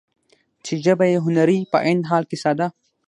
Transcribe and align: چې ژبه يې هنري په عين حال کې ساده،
چې 0.65 0.73
ژبه 0.85 1.05
يې 1.11 1.17
هنري 1.25 1.59
په 1.71 1.77
عين 1.85 1.99
حال 2.09 2.23
کې 2.29 2.37
ساده، 2.43 2.67